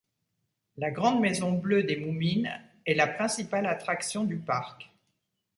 La 0.77 0.89
grande 0.89 1.19
maison 1.19 1.51
bleue 1.51 1.83
des 1.83 1.95
Moumines 1.97 2.49
est 2.87 2.95
la 2.95 3.05
principale 3.05 3.67
attraction 3.67 4.23
du 4.23 4.35
parc. 4.37 4.89